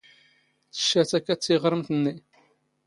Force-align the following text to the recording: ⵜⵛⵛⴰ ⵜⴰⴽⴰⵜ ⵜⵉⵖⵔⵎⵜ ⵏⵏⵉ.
ⵜⵛⵛⴰ 0.79 1.03
ⵜⴰⴽⴰⵜ 1.09 1.41
ⵜⵉⵖⵔⵎⵜ 1.43 1.87
ⵏⵏⵉ. 1.95 2.15